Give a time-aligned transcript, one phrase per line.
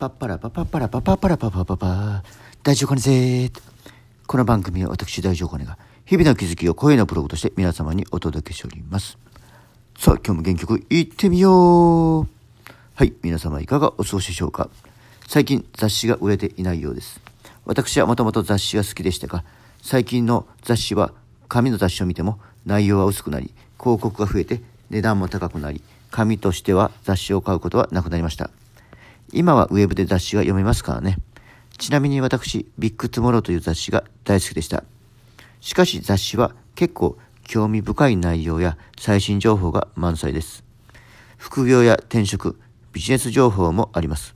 [0.00, 2.22] パッパラパパッパラパパッパラパパパパ
[2.62, 3.50] 大丈夫かねぜ
[4.26, 5.76] この番組は私大丈夫かねが
[6.06, 9.18] 日々の気づきを声のブログとして皆様にお届けしております
[9.98, 12.28] さあ今日も原曲いってみよう
[12.94, 14.70] はい皆様いかがお過ごしでしょうか
[15.28, 17.20] 最近雑誌が売れていないようです
[17.66, 19.44] 私はもともと雑誌が好きでしたが
[19.82, 21.12] 最近の雑誌は
[21.46, 28.50] 紙の雑誌を見ても内容は薄くなり広告が増えて値段も高くなり紙としては雑誌を買うことはなくなりました。
[29.32, 31.18] 今はウェブで雑誌が読めますからね。
[31.78, 34.84] ちなみに私、 Big Tomorrow という雑誌が大好きでした。
[35.60, 40.64] しかし雑誌は結構興味深い内容や最新情報が満載です。
[41.36, 42.58] 副業や転職、
[42.92, 44.34] ビジネス情報もあります。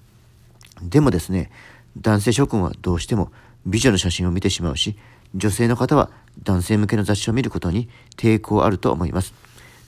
[0.83, 1.51] でもですね、
[1.99, 3.31] 男性諸君はどうしても
[3.67, 4.97] 美女の写真を見てしまうし、
[5.35, 6.11] 女性の方は
[6.43, 9.33] 男性向けの雑誌を見ることに抵抗あると思います。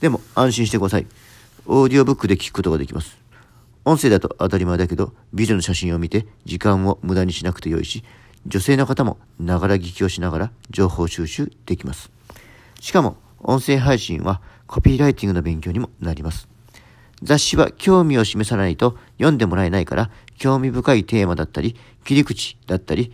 [0.00, 1.06] でも安心してください。
[1.66, 3.25] オーディオブックで聞くことができます。
[3.86, 8.02] 音声だと当たり前だけど、美女の写真を見て時間を無駄にしなくてよいし、
[8.44, 12.10] 女性の方もながら聞きをしながら情報収集できます。
[12.80, 16.48] しかも、音声配信はコピーライティングの勉強にもなります。
[17.22, 23.12] 雑誌は興味を示さないと読んでもらえないから、興味深いテーマだったり、切り口だったり、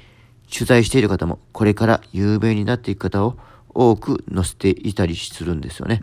[0.50, 3.36] 取材している方もこれから有名になっていく方を
[3.74, 6.02] 多く載せていたりするんですよね。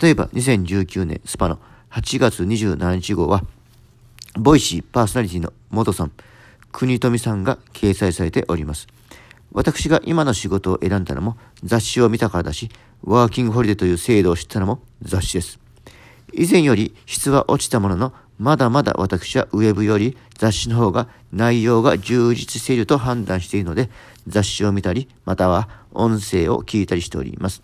[0.00, 1.48] 例えば2019年 SPA!
[1.48, 1.58] の
[1.90, 3.42] 8月27日号は、
[4.38, 6.12] Voicyパーソナリティの元さん、
[6.72, 8.86] 国富さんが掲載されております。
[9.52, 12.70] 私が今の仕事を選んだのも雑誌を見たからだし、
[13.04, 15.58] ワーキングホリデーという制度を知ったのも雑誌です。
[16.32, 23.90] 以前より質は落ちたものの、まだまだ私はウェブより雑誌の方が内容が充実していると判断しているので、
[24.26, 27.62] 雑誌を見たり、または音声を聞いたりしております。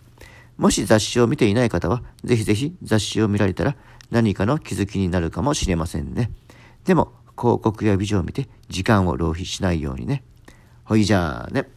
[0.57, 3.75] もし雑誌を見ていない方は、ぜひぜひ雑誌を見られたら
[4.11, 6.29] 何かの気づきになるかもしれませんね。
[6.85, 10.23] でも、広告やビジョンを見て時間を浪費しないようにね。
[10.83, 11.69] ほいじゃあね。